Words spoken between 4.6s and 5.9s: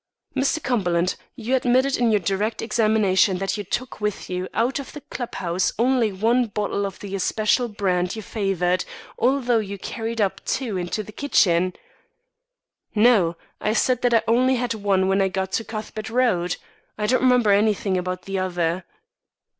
of the clubhouse